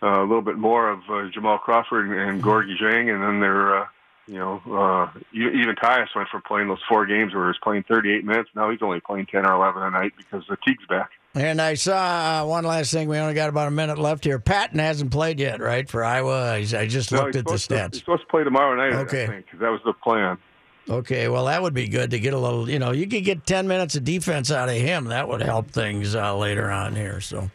[0.02, 3.40] uh, a little bit more of uh, Jamal Crawford and, and Gorgui Dieng, and then
[3.40, 3.86] they're uh,
[4.26, 7.84] you know uh, even Tyus went from playing those four games where he was playing
[7.84, 8.50] 38 minutes.
[8.54, 11.10] Now he's only playing 10 or 11 a night because the Teague's back.
[11.34, 13.08] And I saw uh, one last thing.
[13.08, 14.38] We only got about a minute left here.
[14.38, 16.58] Patton hasn't played yet, right, for Iowa?
[16.58, 17.68] He's, I just no, looked at the stats.
[17.68, 19.24] To, he's supposed to play tomorrow night, okay.
[19.24, 20.38] I think, because that was the plan.
[20.90, 23.44] Okay, well, that would be good to get a little, you know, you could get
[23.44, 25.06] 10 minutes of defense out of him.
[25.06, 27.20] That would help things uh, later on here.
[27.20, 27.50] So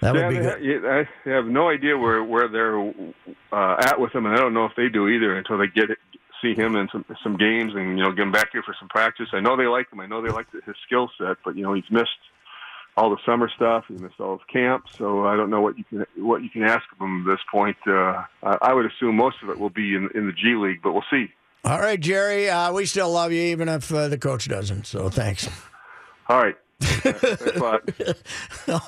[0.00, 0.86] that yeah, would be good.
[0.86, 2.78] I have no idea where, where they're
[3.52, 5.90] uh, at with him, and I don't know if they do either until they get
[5.90, 5.98] it,
[6.40, 8.88] see him in some some games and, you know, get him back here for some
[8.88, 9.28] practice.
[9.32, 10.00] I know they like him.
[10.00, 12.08] I know they like his skill set, but, you know, he's missed
[12.96, 13.84] all the summer stuff.
[13.88, 16.62] He missed all his camp, so I don't know what you can what you can
[16.62, 17.76] ask of him at this point.
[17.86, 20.92] Uh, I would assume most of it will be in in the G League, but
[20.92, 21.30] we'll see.
[21.64, 22.48] All right, Jerry.
[22.48, 24.86] Uh, we still love you, even if uh, the coach doesn't.
[24.86, 25.48] So thanks.
[26.28, 26.56] All right.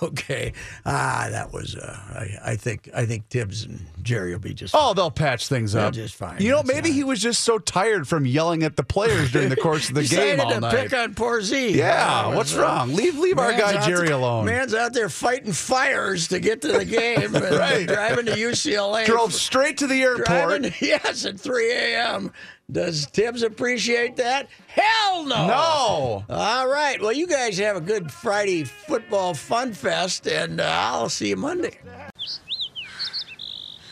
[0.02, 0.52] okay.
[0.86, 1.76] Ah, that was.
[1.76, 2.88] Uh, I, I, think.
[2.94, 4.74] I think Tibbs and Jerry will be just.
[4.74, 4.96] Oh, fine.
[4.96, 5.92] they'll patch things They're up.
[5.94, 6.40] just fine.
[6.40, 9.50] You know, That's maybe he was just so tired from yelling at the players during
[9.50, 10.74] the course of the game all to night.
[10.74, 11.76] pick on poor Z.
[11.76, 12.94] Yeah, Oh, what's so- wrong?
[12.94, 14.46] Leave leave our guy Jerry there- alone.
[14.46, 17.22] Man's out there fighting fires to get to the game.
[17.34, 17.86] and Right.
[17.86, 19.04] Driving to UCLA.
[19.06, 20.26] Drove straight to the airport.
[20.26, 22.32] Driving, yes, at 3 a.m.
[22.72, 24.48] Does Tibbs appreciate that?
[24.66, 25.46] Hell no.
[25.46, 26.24] No.
[26.30, 26.98] All right.
[27.00, 31.36] Well, you guys have a good Friday football fun fest, and uh, I'll see you
[31.36, 31.78] Monday.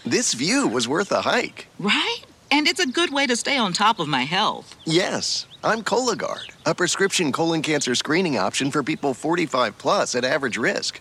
[0.07, 1.67] This view was worth a hike.
[1.79, 2.21] Right?
[2.51, 4.75] And it's a good way to stay on top of my health.
[4.87, 10.57] Yes, I'm Cologuard, a prescription colon cancer screening option for people 45 plus at average
[10.57, 11.01] risk.